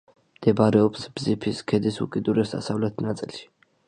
[0.37, 3.45] მდებარეობს ბზიფის ქედის უკიდურეს დასავლეთ ნაწილში.